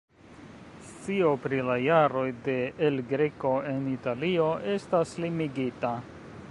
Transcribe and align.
Scio 0.85 1.33
pri 1.43 1.59
la 1.67 1.75
jaroj 1.83 2.25
de 2.47 2.57
El 2.89 2.99
Greco 3.13 3.53
en 3.75 3.85
Italio 3.93 4.51
estas 4.79 5.17
limigita. 5.27 5.93